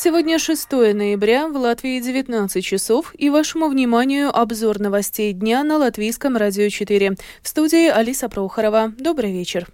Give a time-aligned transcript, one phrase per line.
[0.00, 6.36] Сегодня 6 ноября, в Латвии 19 часов, и вашему вниманию обзор новостей дня на Латвийском
[6.36, 7.16] радио 4.
[7.42, 8.92] В студии Алиса Прохорова.
[8.96, 9.66] Добрый вечер.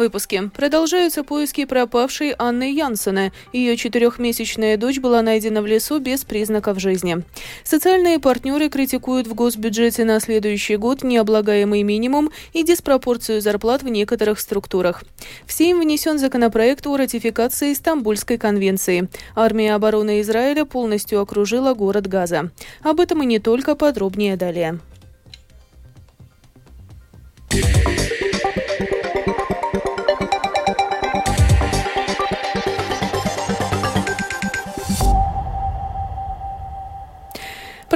[0.00, 3.32] Выпуске продолжаются поиски пропавшей Анны Янсена.
[3.52, 7.22] Ее четырехмесячная дочь была найдена в лесу без признаков жизни.
[7.64, 14.40] Социальные партнеры критикуют в госбюджете на следующий год необлагаемый минимум и диспропорцию зарплат в некоторых
[14.40, 15.04] структурах.
[15.44, 19.10] В Сейм внесен законопроект о ратификации Стамбульской конвенции.
[19.36, 22.50] Армия обороны Израиля полностью окружила город Газа.
[22.82, 24.80] Об этом и не только подробнее далее.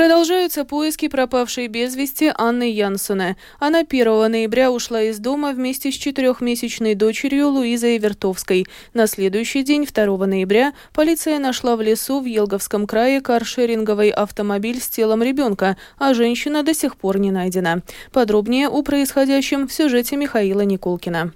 [0.05, 3.37] Продолжаются поиски пропавшей без вести Анны Янсена.
[3.59, 8.67] Она 1 ноября ушла из дома вместе с четырехмесячной дочерью Луизой Вертовской.
[8.93, 14.91] На следующий день, 2 ноября, полиция нашла в лесу в Елговском крае каршеринговый автомобиль с
[14.91, 17.81] телом ребенка, а женщина до сих пор не найдена.
[18.13, 21.33] Подробнее о происходящем в сюжете Михаила Никулкина.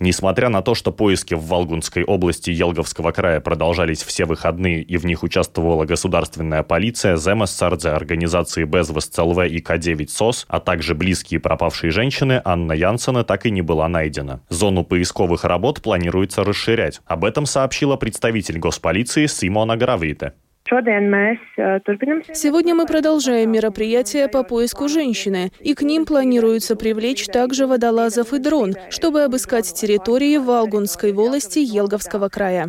[0.00, 5.04] Несмотря на то, что поиски в Волгунской области Елговского края продолжались все выходные и в
[5.04, 11.40] них участвовала государственная полиция, ЗМС Сардзе, организации Безвест ЦЛВ и К9 СОС, а также близкие
[11.40, 14.40] пропавшей женщины, Анна Янсена так и не была найдена.
[14.48, 17.00] Зону поисковых работ планируется расширять.
[17.06, 20.34] Об этом сообщила представитель госполиции Симона Гравите.
[22.34, 28.38] Сегодня мы продолжаем мероприятия по поиску женщины, и к ним планируется привлечь также водолазов и
[28.38, 32.66] дрон, чтобы обыскать территории Валгунской волости Елговского края.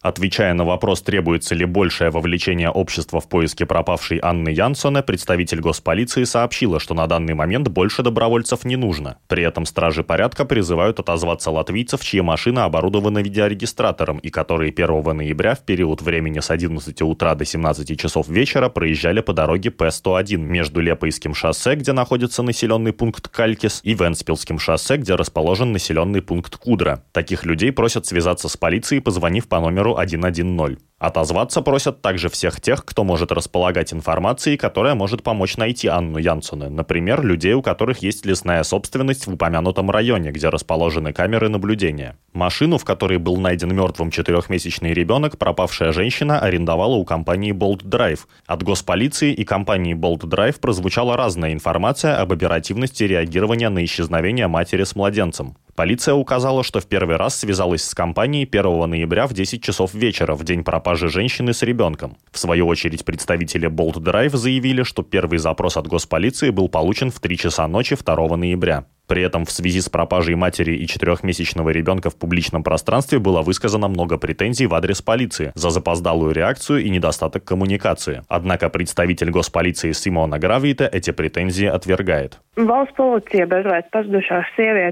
[0.00, 6.22] Отвечая на вопрос, требуется ли большее вовлечение общества в поиске пропавшей Анны Янсона, представитель госполиции
[6.22, 9.18] сообщила, что на данный момент больше добровольцев не нужно.
[9.26, 15.56] При этом стражи порядка призывают отозваться латвийцев, чьи машины оборудованы видеорегистратором и которые 1 ноября
[15.56, 20.80] в период времени с 11 утра до 17 часов вечера проезжали по дороге П-101 между
[20.80, 27.02] Лепойским шоссе, где находится населенный пункт Калькис, и Венспилским шоссе, где расположен населенный пункт Кудра.
[27.12, 30.78] Таких людей просят связаться с полицией, позвонив по номеру 110.
[30.98, 36.68] Отозваться просят также всех тех, кто может располагать информацией, которая может помочь найти Анну Янсуне.
[36.70, 42.16] Например, людей, у которых есть лесная собственность в упомянутом районе, где расположены камеры наблюдения.
[42.32, 48.20] Машину, в которой был найден мертвым четырехмесячный ребенок, пропавшая женщина арендовала у компании Bolt Drive.
[48.46, 54.82] От госполиции и компании Bolt Drive прозвучала разная информация об оперативности реагирования на исчезновение матери
[54.82, 55.56] с младенцем.
[55.78, 60.34] Полиция указала, что в первый раз связалась с компанией 1 ноября в 10 часов вечера,
[60.34, 62.16] в день пропажи женщины с ребенком.
[62.32, 67.20] В свою очередь, представители Bolt Drive заявили, что первый запрос от госполиции был получен в
[67.20, 68.86] 3 часа ночи 2 ноября.
[69.08, 73.88] При этом в связи с пропажей матери и четырехмесячного ребенка в публичном пространстве было высказано
[73.88, 78.22] много претензий в адрес полиции за запоздалую реакцию и недостаток коммуникации.
[78.28, 82.38] Однако представитель госполиции Симона Гравита эти претензии отвергает.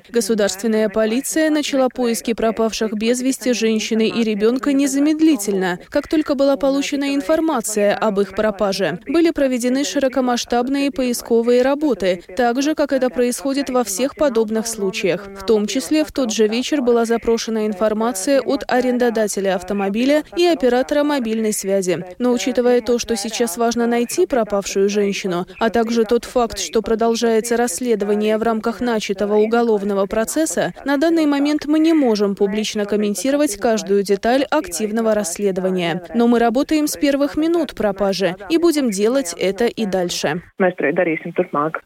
[0.09, 7.15] Государственная полиция начала поиски пропавших без вести женщины и ребенка незамедлительно, как только была получена
[7.15, 9.01] информация об их пропаже.
[9.07, 15.27] Были проведены широкомасштабные поисковые работы, так же, как это происходит во всех всех подобных случаях.
[15.37, 21.03] В том числе в тот же вечер была запрошена информация от арендодателя автомобиля и оператора
[21.03, 22.05] мобильной связи.
[22.21, 27.57] Но учитывая то, что сейчас важно найти пропавшую женщину, а также тот факт, что продолжается
[27.57, 34.05] расследование в рамках начатого уголовного процесса, на данный момент мы не можем публично комментировать каждую
[34.05, 36.05] деталь активного расследования.
[36.15, 40.43] Но мы работаем с первых минут пропажи и будем делать это и дальше.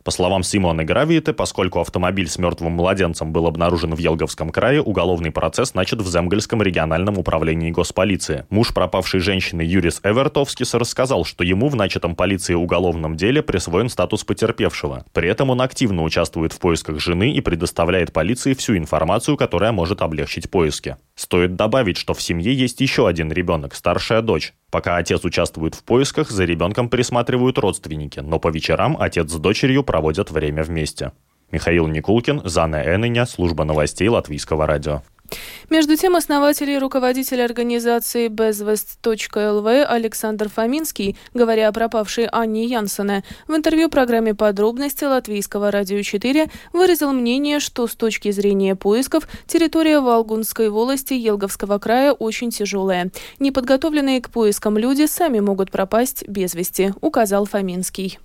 [0.05, 4.83] По словам Симоны Гравиты, поскольку автомобиль автомобиль с мертвым младенцем был обнаружен в Елговском крае,
[4.83, 8.47] уголовный процесс начат в Земгольском региональном управлении госполиции.
[8.51, 14.25] Муж пропавшей женщины Юрис Эвертовскис рассказал, что ему в начатом полиции уголовном деле присвоен статус
[14.25, 15.05] потерпевшего.
[15.13, 20.03] При этом он активно участвует в поисках жены и предоставляет полиции всю информацию, которая может
[20.03, 20.97] облегчить поиски.
[21.15, 24.53] Стоит добавить, что в семье есть еще один ребенок, старшая дочь.
[24.73, 29.85] Пока отец участвует в поисках, за ребенком присматривают родственники, но по вечерам отец с дочерью
[29.85, 31.13] проводят время вместе.
[31.51, 35.03] Михаил Никулкин, Зана Эненя, служба новостей Латвийского радио.
[35.69, 43.55] Между тем, основатель и руководитель организации безвест.лв Александр Фоминский, говоря о пропавшей Анне Янсене, в
[43.55, 50.69] интервью программе «Подробности» Латвийского радио 4 выразил мнение, что с точки зрения поисков территория Волгунской
[50.71, 53.11] волости Елговского края очень тяжелая.
[53.39, 58.19] Неподготовленные к поискам люди сами могут пропасть без вести, указал Фоминский.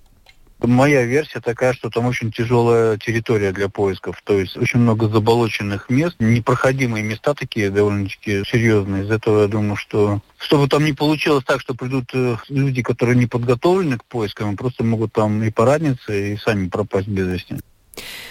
[0.58, 4.20] Моя версия такая, что там очень тяжелая территория для поисков.
[4.24, 9.04] То есть очень много заболоченных мест, непроходимые места такие довольно-таки серьезные.
[9.04, 13.16] Из этого я думаю, что чтобы там не получилось так, что придут э, люди, которые
[13.16, 17.56] не подготовлены к поискам, просто могут там и пораниться, и сами пропасть без вести.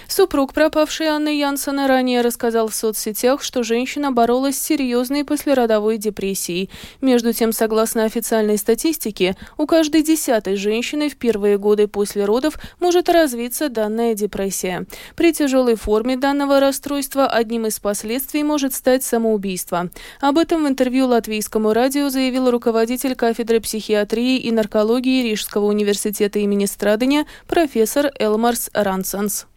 [0.07, 6.69] Супруг пропавшей Анны Янсона ранее рассказал в соцсетях, что женщина боролась с серьезной послеродовой депрессией.
[7.01, 13.09] Между тем, согласно официальной статистике, у каждой десятой женщины в первые годы после родов может
[13.09, 14.85] развиться данная депрессия.
[15.15, 19.89] При тяжелой форме данного расстройства одним из последствий может стать самоубийство.
[20.21, 26.65] Об этом в интервью латвийскому радио заявил руководитель кафедры психиатрии и наркологии Рижского университета имени
[26.65, 29.47] Страдания профессор Элмарс Рансонс.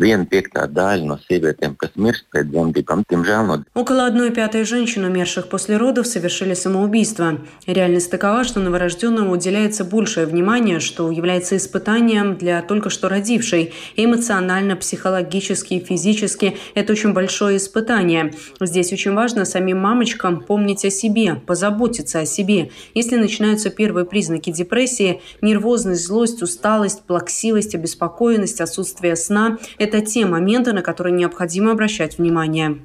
[0.00, 3.58] Viena piektā daļa no sievietēm, kas mirst pēc dzemdībām, diemžēl no...
[3.74, 7.38] Около одной пятой женщин, умерших после родов, совершили самоубийство.
[7.66, 13.74] Реальность такова, что новорожденному уделяется большее внимание, что является испытанием для только что родившей.
[13.96, 18.32] Эмоционально, психологически, физически– это очень большое испытание.
[18.60, 22.70] Здесь очень важно самим мамочкам помнить о себе, позаботиться о себе.
[22.94, 30.72] Если начинаются первые признаки депрессии– нервозность, злость, усталость, плаксивость, обеспокоенность, отсутствие сна– это те моменты,
[30.72, 32.78] на которые необходимо обращать внимание.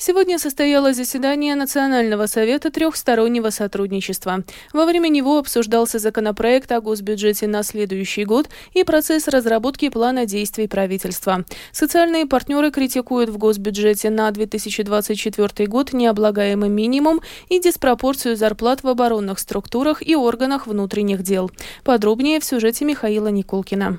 [0.00, 4.44] Сегодня состоялось заседание Национального совета трехстороннего сотрудничества.
[4.72, 10.68] Во время него обсуждался законопроект о госбюджете на следующий год и процесс разработки плана действий
[10.68, 11.44] правительства.
[11.72, 19.40] Социальные партнеры критикуют в госбюджете на 2024 год необлагаемый минимум и диспропорцию зарплат в оборонных
[19.40, 21.50] структурах и органах внутренних дел.
[21.82, 23.98] Подробнее в сюжете Михаила Никулкина.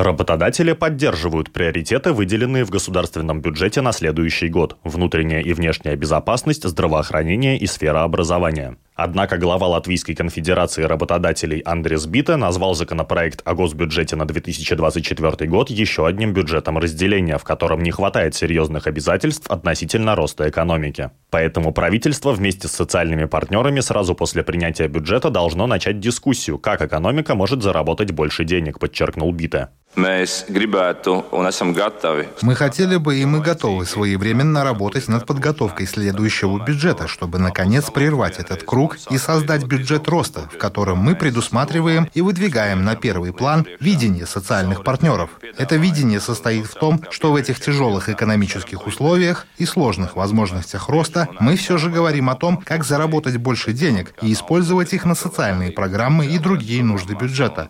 [0.00, 7.58] Работодатели поддерживают приоритеты, выделенные в государственном бюджете на следующий год– внутренняя и внешняя безопасность, здравоохранение
[7.58, 8.76] и сфера образования.
[9.00, 16.04] Однако глава Латвийской конфедерации работодателей Андрес Бита назвал законопроект о госбюджете на 2024 год еще
[16.04, 21.12] одним бюджетом разделения, в котором не хватает серьезных обязательств относительно роста экономики.
[21.30, 27.36] Поэтому правительство вместе с социальными партнерами сразу после принятия бюджета должно начать дискуссию, как экономика
[27.36, 29.70] может заработать больше денег, подчеркнул Бита.
[29.96, 30.26] Мы
[32.54, 38.62] хотели бы и мы готовы своевременно работать над подготовкой следующего бюджета, чтобы наконец прервать этот
[38.62, 44.26] круг и создать бюджет роста, в котором мы предусматриваем и выдвигаем на первый план видение
[44.26, 45.30] социальных партнеров.
[45.56, 51.28] Это видение состоит в том, что в этих тяжелых экономических условиях и сложных возможностях роста
[51.40, 55.72] мы все же говорим о том, как заработать больше денег и использовать их на социальные
[55.72, 57.68] программы и другие нужды бюджета.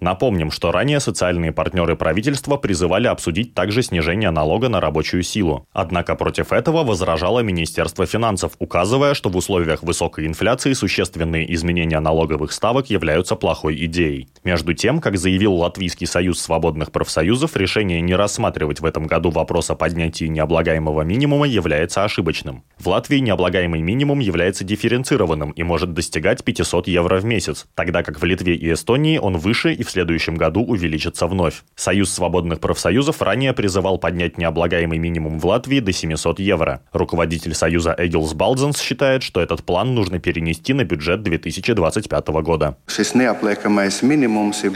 [0.00, 5.66] Напомним, Напомним, что ранее социальные партнеры правительства призывали обсудить также снижение налога на рабочую силу.
[5.72, 12.50] Однако против этого возражало Министерство финансов, указывая, что в условиях высокой инфляции существенные изменения налоговых
[12.50, 14.28] ставок являются плохой идеей.
[14.42, 19.68] Между тем, как заявил Латвийский союз свободных профсоюзов, решение не рассматривать в этом году вопрос
[19.68, 22.64] о поднятии необлагаемого минимума является ошибочным.
[22.78, 28.20] В Латвии необлагаемый минимум является дифференцированным и может достигать 500 евро в месяц, тогда как
[28.20, 31.64] в Литве и Эстонии он выше и в следующем году увеличится вновь.
[31.74, 36.80] Союз свободных профсоюзов ранее призывал поднять необлагаемый минимум в Латвии до 700 евро.
[36.92, 42.76] Руководитель Союза Эгилс Балдзенс считает, что этот план нужно перенести на бюджет 2025 года.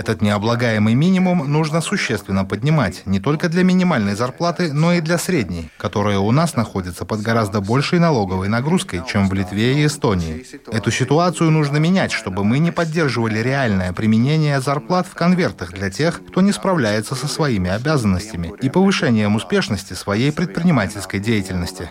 [0.01, 5.71] Этот необлагаемый минимум нужно существенно поднимать не только для минимальной зарплаты, но и для средней,
[5.77, 10.45] которая у нас находится под гораздо большей налоговой нагрузкой, чем в Литве и Эстонии.
[10.73, 16.21] Эту ситуацию нужно менять, чтобы мы не поддерживали реальное применение зарплат в конвертах для тех,
[16.27, 21.91] кто не справляется со своими обязанностями и повышением успешности своей предпринимательской деятельности.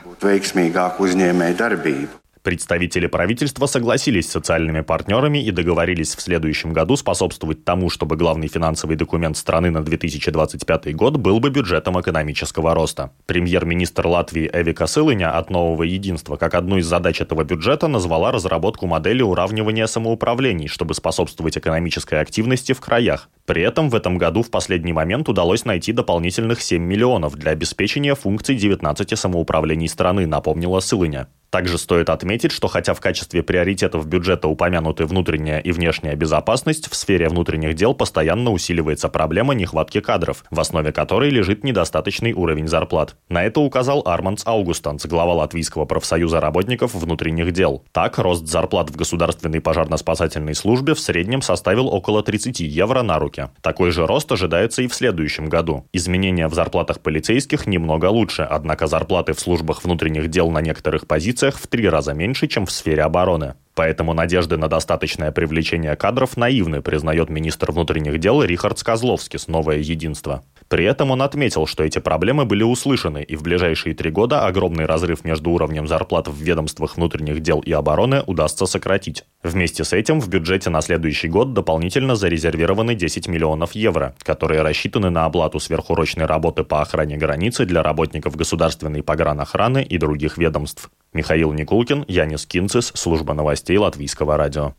[2.48, 8.48] Представители правительства согласились с социальными партнерами и договорились в следующем году способствовать тому, чтобы главный
[8.48, 13.12] финансовый документ страны на 2025 год был бы бюджетом экономического роста.
[13.26, 18.88] Премьер-министр Латвии Эви Косылыня от «Нового единства» как одну из задач этого бюджета назвала разработку
[18.88, 23.28] модели уравнивания самоуправлений, чтобы способствовать экономической активности в краях.
[23.46, 28.16] При этом в этом году в последний момент удалось найти дополнительных 7 миллионов для обеспечения
[28.16, 31.28] функций 19 самоуправлений страны, напомнила Сылыня.
[31.50, 36.96] Также стоит отметить, что хотя в качестве приоритетов бюджета упомянуты внутренняя и внешняя безопасность, в
[36.96, 43.16] сфере внутренних дел постоянно усиливается проблема нехватки кадров, в основе которой лежит недостаточный уровень зарплат.
[43.30, 47.84] На это указал Армандс Аугустанс, глава Латвийского профсоюза работников внутренних дел.
[47.92, 53.50] Так, рост зарплат в государственной пожарно-спасательной службе в среднем составил около 30 евро на руки.
[53.62, 55.86] Такой же рост ожидается и в следующем году.
[55.94, 61.58] Изменения в зарплатах полицейских немного лучше, однако зарплаты в службах внутренних дел на некоторых позициях
[61.58, 63.56] в три раза меньше, чем в сфере обороны.
[63.78, 69.78] Поэтому надежды на достаточное привлечение кадров наивны, признает министр внутренних дел Рихард Козловский с «Новое
[69.78, 70.44] единство».
[70.68, 74.88] При этом он отметил, что эти проблемы были услышаны, и в ближайшие три года огромный
[74.88, 79.26] разрыв между уровнем зарплат в ведомствах внутренних дел и обороны удастся сократить.
[79.44, 85.12] Вместе с этим в бюджете на следующий год дополнительно зарезервированы 10 миллионов евро, которые рассчитаны
[85.12, 90.90] на оплату сверхурочной работы по охране границы для работников государственной погранохраны и других ведомств.
[91.14, 94.76] Михаил Никулкин, Янис Кинцис, служба новостей Латвийского радио.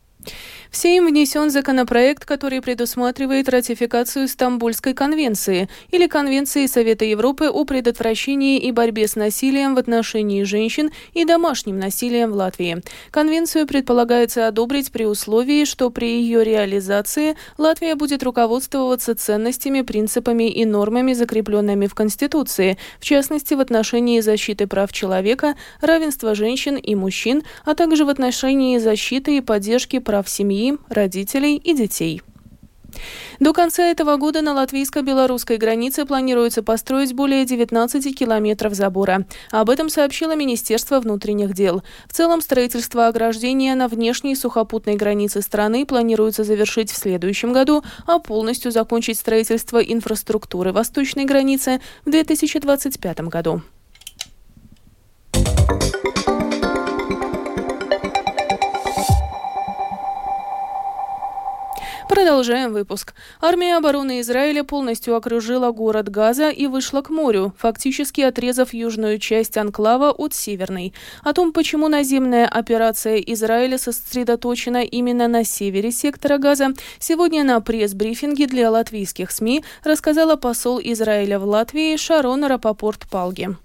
[0.71, 8.59] В Сейм внесен законопроект, который предусматривает ратификацию Стамбульской конвенции или Конвенции Совета Европы о предотвращении
[8.59, 12.83] и борьбе с насилием в отношении женщин и домашним насилием в Латвии.
[13.09, 20.65] Конвенцию предполагается одобрить при условии, что при ее реализации Латвия будет руководствоваться ценностями, принципами и
[20.65, 27.41] нормами, закрепленными в Конституции, в частности в отношении защиты прав человека, равенства женщин и мужчин,
[27.65, 32.21] а также в отношении защиты и поддержки прав семьи семьи, родителей и детей.
[33.39, 39.25] До конца этого года на латвийско-белорусской границе планируется построить более 19 километров забора.
[39.51, 41.83] Об этом сообщило Министерство внутренних дел.
[42.07, 48.17] В целом строительство ограждения на внешней сухопутной границе страны планируется завершить в следующем году, а
[48.17, 53.61] полностью закончить строительство инфраструктуры восточной границы в 2025 году.
[62.29, 63.15] Продолжаем выпуск.
[63.41, 69.57] Армия обороны Израиля полностью окружила город Газа и вышла к морю, фактически отрезав южную часть
[69.57, 70.93] анклава от северной.
[71.23, 76.67] О том, почему наземная операция Израиля сосредоточена именно на севере сектора Газа,
[76.99, 83.57] сегодня на пресс-брифинге для латвийских СМИ рассказала посол Израиля в Латвии Шарон Рапопорт-Палги.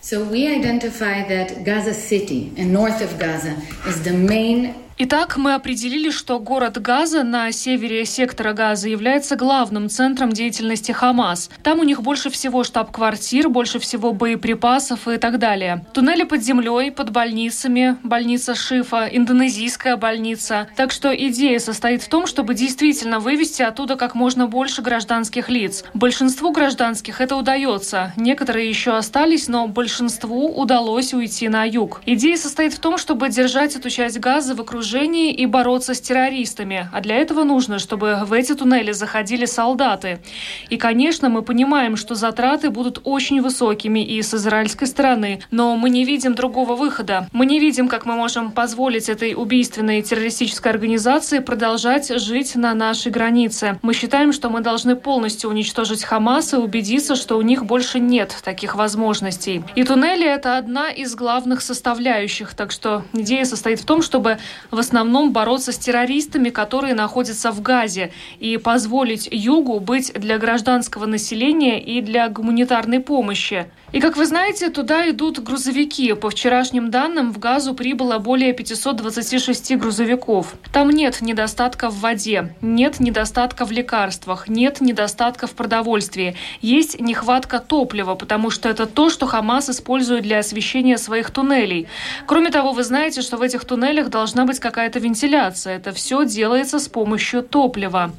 [0.00, 3.52] So we identify that Gaza City and north of Gaza
[3.86, 9.88] is the main Итак, мы определили, что город Газа на севере сектора Газа является главным
[9.88, 11.50] центром деятельности Хамас.
[11.62, 15.86] Там у них больше всего штаб-квартир, больше всего боеприпасов и так далее.
[15.94, 20.66] Туннели под землей, под больницами, больница Шифа, индонезийская больница.
[20.74, 25.84] Так что идея состоит в том, чтобы действительно вывести оттуда как можно больше гражданских лиц.
[25.94, 28.12] Большинству гражданских это удается.
[28.16, 32.02] Некоторые еще остались, но большинству удалось уйти на юг.
[32.04, 36.00] Идея состоит в том, чтобы держать эту часть Газа в окружении окружении и бороться с
[36.00, 36.88] террористами.
[36.92, 40.20] А для этого нужно, чтобы в эти туннели заходили солдаты.
[40.70, 45.90] И, конечно, мы понимаем, что затраты будут очень высокими и с израильской стороны, но мы
[45.90, 47.28] не видим другого выхода.
[47.32, 53.12] Мы не видим, как мы можем позволить этой убийственной террористической организации продолжать жить на нашей
[53.12, 53.78] границе.
[53.82, 58.34] Мы считаем, что мы должны полностью уничтожить Хамас и убедиться, что у них больше нет
[58.42, 59.62] таких возможностей.
[59.74, 64.38] И туннели— это одна из главных составляющих, так что идея состоит в том, чтобы
[64.78, 71.06] в основном бороться с террористами, которые находятся в Газе, и позволить Югу быть для гражданского
[71.06, 73.66] населения и для гуманитарной помощи.
[73.90, 76.12] И, как вы знаете, туда идут грузовики.
[76.12, 80.54] По вчерашним данным, в Газу прибыло более 526 грузовиков.
[80.72, 86.36] Там нет недостатка в воде, нет недостатка в лекарствах, нет недостатка в продовольствии.
[86.60, 91.88] Есть нехватка топлива, потому что это то, что Хамас использует для освещения своих туннелей.
[92.26, 95.76] Кроме того, вы знаете, что в этих туннелях должна быть какая-то вентиляция.
[95.76, 98.12] Это все делается с помощью топлива.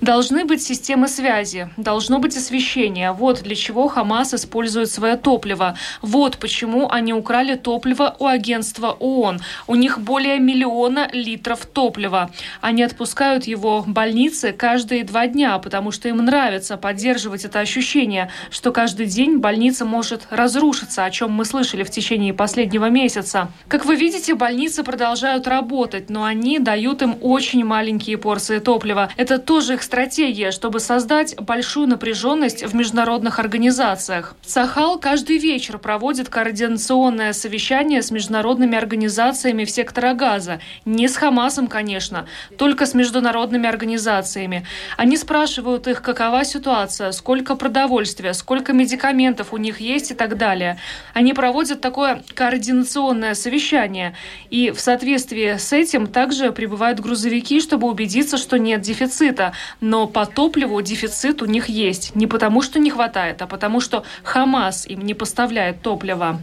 [0.00, 3.10] Должны быть системы связи, должно быть освещение.
[3.12, 5.76] Вот для чего Хамас использует свое топливо.
[6.00, 9.40] Вот почему они украли топливо у агентства ООН.
[9.66, 12.30] У них более миллиона литров топлива.
[12.60, 18.30] Они отпускают его в больницы каждые два дня, потому что им нравится поддерживать это ощущение,
[18.50, 23.48] что каждый день больница может разрушиться, о чем мы слышали в течение последнего месяца.
[23.66, 25.79] Как вы видите, больницы продолжают работать,
[26.10, 29.10] но они дают им очень маленькие порции топлива.
[29.16, 34.34] Это тоже их стратегия, чтобы создать большую напряженность в международных организациях.
[34.42, 40.60] Сахал каждый вечер проводит координационное совещание с международными организациями в сектора Газа.
[40.84, 42.26] Не с Хамасом, конечно,
[42.58, 44.66] только с международными организациями.
[44.96, 50.78] Они спрашивают их, какова ситуация, сколько продовольствия, сколько медикаментов у них есть и так далее.
[51.14, 54.14] Они проводят такое координационное совещание.
[54.50, 59.52] И в соответствии с этим также прибывают грузовики, чтобы убедиться, что нет дефицита.
[59.80, 62.16] Но по топливу дефицит у них есть.
[62.16, 66.40] Не потому, что не хватает, а потому, что Хамас им не поставляет топливо.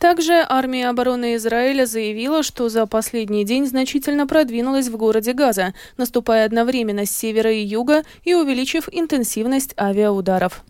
[0.00, 6.46] Также армия обороны Израиля заявила, что за последний день значительно продвинулась в городе Газа, наступая
[6.46, 10.64] одновременно с севера и юга и увеличив интенсивность авиаударов.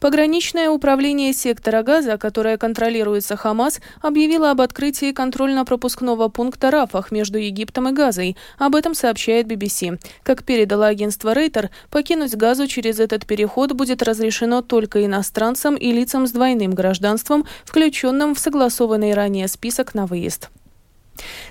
[0.00, 7.88] Пограничное управление сектора газа, которое контролируется Хамас, объявило об открытии контрольно-пропускного пункта Рафах между Египтом
[7.88, 8.36] и Газой.
[8.58, 10.00] Об этом сообщает BBC.
[10.22, 16.26] Как передало агентство Рейтер, покинуть Газу через этот переход будет разрешено только иностранцам и лицам
[16.26, 20.50] с двойным гражданством, включенным в согласованный ранее список на выезд.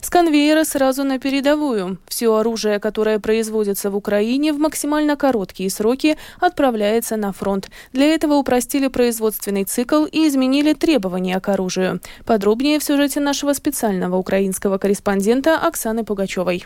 [0.01, 1.97] С конвейера сразу на передовую.
[2.07, 7.69] Все оружие, которое производится в Украине в максимально короткие сроки, отправляется на фронт.
[7.93, 12.01] Для этого упростили производственный цикл и изменили требования к оружию.
[12.25, 16.65] Подробнее в сюжете нашего специального украинского корреспондента Оксаны Пугачевой.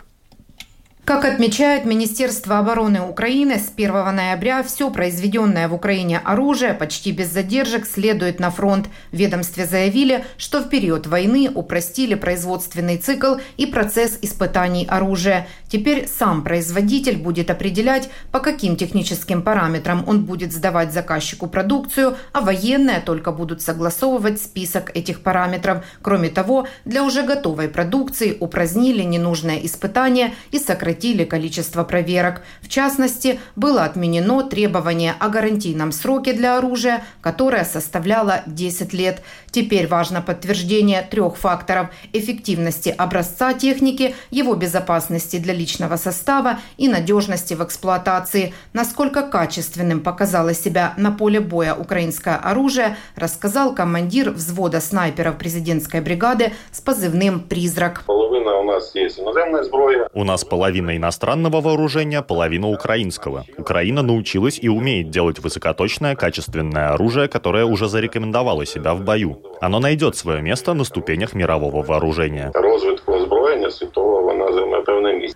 [1.06, 7.28] Как отмечает Министерство обороны Украины, с 1 ноября все произведенное в Украине оружие почти без
[7.28, 8.88] задержек следует на фронт.
[9.12, 15.46] В ведомстве заявили, что в период войны упростили производственный цикл и процесс испытаний оружия.
[15.68, 22.40] Теперь сам производитель будет определять, по каким техническим параметрам он будет сдавать заказчику продукцию, а
[22.40, 25.84] военные только будут согласовывать список этих параметров.
[26.02, 32.42] Кроме того, для уже готовой продукции упразднили ненужное испытание и сократили сократили количество проверок.
[32.62, 39.22] В частности, было отменено требование о гарантийном сроке для оружия, которое составляло 10 лет.
[39.50, 47.54] Теперь важно подтверждение трех факторов– эффективности образца техники, его безопасности для личного состава и надежности
[47.54, 48.54] в эксплуатации.
[48.72, 56.52] Насколько качественным показало себя на поле боя украинское оружие, рассказал командир взвода снайперов президентской бригады
[56.72, 58.02] с позывным «Призрак».
[58.06, 60.08] Половина у нас есть иноземная сброя.
[60.12, 63.46] У нас половина иностранного вооружения, половина украинского.
[63.56, 69.42] Украина научилась и умеет делать высокоточное, качественное оружие, которое уже зарекомендовало себя в бою.
[69.60, 72.52] Оно найдет свое место на ступенях мирового вооружения.
[72.54, 73.25] Розвитку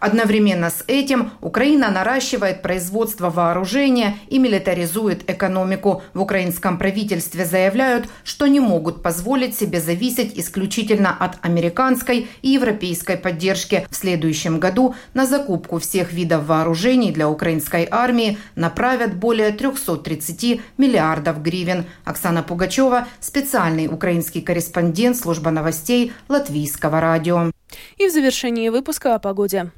[0.00, 6.02] Одновременно с этим Украина наращивает производство вооружения и милитаризует экономику.
[6.14, 13.18] В украинском правительстве заявляют, что не могут позволить себе зависеть исключительно от американской и европейской
[13.18, 13.86] поддержки.
[13.90, 21.42] В следующем году на закупку всех видов вооружений для украинской армии направят более 330 миллиардов
[21.42, 21.84] гривен.
[22.04, 27.50] Оксана Пугачева, специальный украинский корреспондент служба новостей Латвийского радио.
[27.98, 29.70] И в завершении выпуска о погоде.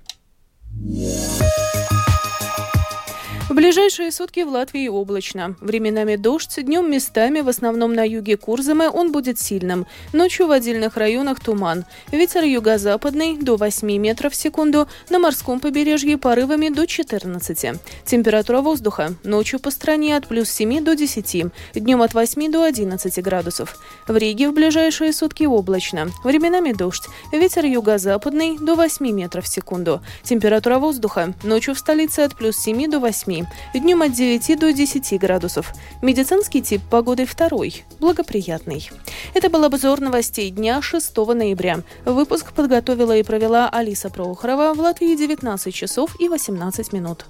[0.84, 1.41] Yeah.
[3.48, 5.56] В ближайшие сутки в Латвии облачно.
[5.60, 9.86] Временами дождь, днем местами, в основном на юге Курзамы, он будет сильным.
[10.12, 11.84] Ночью в отдельных районах туман.
[12.12, 17.80] Ветер юго-западный до 8 метров в секунду, на морском побережье порывами до 14.
[18.06, 23.22] Температура воздуха ночью по стране от плюс 7 до 10, днем от 8 до 11
[23.22, 23.76] градусов.
[24.06, 26.10] В Риге в ближайшие сутки облачно.
[26.24, 27.04] Временами дождь.
[27.32, 30.00] Ветер юго-западный до 8 метров в секунду.
[30.22, 33.31] Температура воздуха ночью в столице от плюс 7 до 8,
[33.74, 35.72] Днем от 9 до 10 градусов.
[36.02, 38.90] Медицинский тип погоды второй, благоприятный.
[39.34, 41.82] Это был обзор новостей дня 6 ноября.
[42.04, 47.26] Выпуск подготовила и провела Алиса Прохорова в Латвии 19 часов и 18 минут.